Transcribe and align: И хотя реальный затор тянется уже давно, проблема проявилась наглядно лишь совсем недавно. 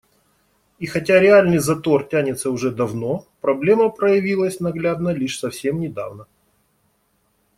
И 0.79 0.87
хотя 0.87 1.19
реальный 1.19 1.59
затор 1.59 2.05
тянется 2.07 2.49
уже 2.49 2.71
давно, 2.71 3.27
проблема 3.39 3.89
проявилась 3.89 4.59
наглядно 4.59 5.09
лишь 5.09 5.37
совсем 5.37 5.79
недавно. 5.79 6.25